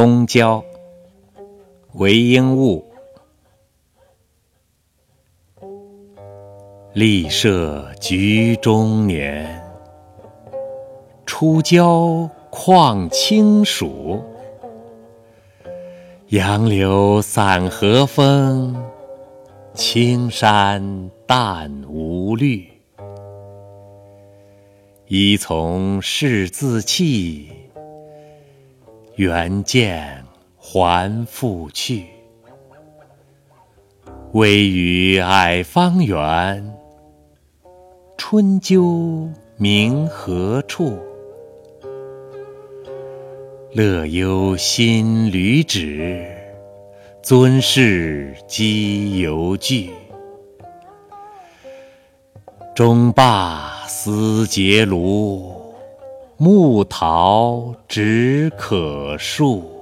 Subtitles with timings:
[0.00, 0.64] 东郊，
[1.94, 2.86] 韦应物。
[6.92, 9.60] 立舍局中年，
[11.26, 14.22] 出郊况清暑。
[16.28, 18.80] 杨柳散和风，
[19.74, 22.68] 青山淡无绿。
[25.08, 27.48] 依从事自弃，
[29.18, 30.24] 缘见
[30.56, 32.06] 还复去。
[34.30, 36.72] 微雨霭芳园，
[38.16, 40.96] 春究明何处？
[43.72, 46.24] 乐悠新履止，
[47.20, 49.90] 尊士积犹惧。
[52.72, 55.57] 终罢思结庐，
[56.40, 59.77] 木桃只可数。